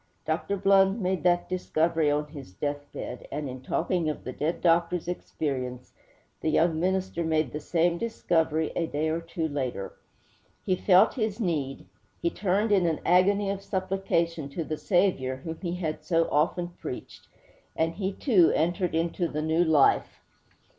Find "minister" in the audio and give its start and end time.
6.79-7.23